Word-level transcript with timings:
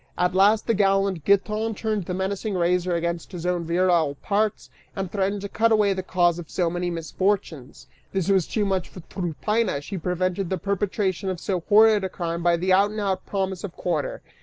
At 0.17 0.33
last 0.33 0.65
the 0.65 0.73
gallant 0.73 1.23
Giton 1.25 1.75
turned 1.75 2.05
the 2.05 2.15
menacing 2.15 2.55
razor 2.55 2.95
against 2.95 3.31
his 3.33 3.45
own 3.45 3.65
virile 3.65 4.15
parts, 4.15 4.71
and 4.95 5.11
threatened 5.11 5.41
to 5.41 5.47
cut 5.47 5.71
away 5.71 5.93
the 5.93 6.01
cause 6.01 6.39
of 6.39 6.49
so 6.49 6.71
many 6.71 6.89
misfortunes. 6.89 7.85
This 8.11 8.27
was 8.27 8.47
too 8.47 8.65
much 8.65 8.89
for 8.89 9.01
Tryphaena; 9.01 9.79
she 9.81 9.99
prevented 9.99 10.49
the 10.49 10.57
perpetration 10.57 11.29
of 11.29 11.39
so 11.39 11.59
horrid 11.69 12.03
a 12.03 12.09
crime 12.09 12.41
by 12.41 12.57
the 12.57 12.73
out 12.73 12.89
and 12.89 12.99
out 12.99 13.27
promise 13.27 13.63
of 13.63 13.73
quarter. 13.73 14.21